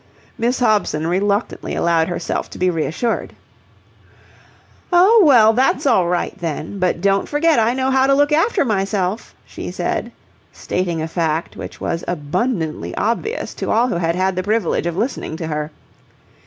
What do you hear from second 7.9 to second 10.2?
how to look after myself," she said,